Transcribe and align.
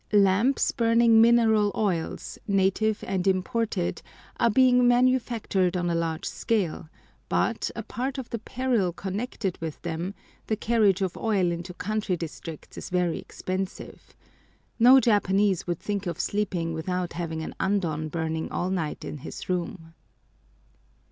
Lamps, 0.13 0.71
burning 0.71 1.21
mineral 1.21 1.71
oils, 1.75 2.39
native 2.47 3.03
and 3.05 3.27
imported, 3.27 4.01
are 4.39 4.49
being 4.49 4.87
manufactured 4.87 5.77
on 5.77 5.91
a 5.91 5.95
large 5.95 6.25
scale, 6.25 6.89
but, 7.29 7.69
apart 7.75 8.15
from 8.15 8.25
the 8.31 8.39
peril 8.39 8.93
connected 8.93 9.59
with 9.61 9.79
them, 9.83 10.15
the 10.47 10.55
carriage 10.55 11.03
of 11.03 11.15
oil 11.17 11.51
into 11.51 11.71
country 11.75 12.17
districts 12.17 12.79
is 12.79 12.89
very 12.89 13.19
expensive. 13.19 14.15
No 14.79 14.99
Japanese 14.99 15.67
would 15.67 15.77
think 15.79 16.07
of 16.07 16.19
sleeping 16.19 16.73
without 16.73 17.13
having 17.13 17.43
an 17.43 17.53
andon 17.59 18.09
burning 18.09 18.49
all 18.51 18.71
night 18.71 19.05
in 19.05 19.17
his 19.19 19.49
room. 19.49 19.93